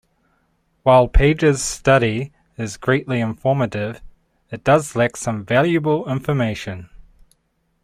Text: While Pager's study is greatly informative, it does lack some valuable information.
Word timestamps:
While 0.81 1.07
Pager's 1.09 1.61
study 1.61 2.33
is 2.57 2.75
greatly 2.77 3.21
informative, 3.21 4.01
it 4.49 4.63
does 4.63 4.95
lack 4.95 5.15
some 5.15 5.45
valuable 5.45 6.09
information. 6.09 6.89